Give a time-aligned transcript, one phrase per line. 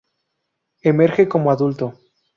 [0.81, 1.93] Emerge como adulto.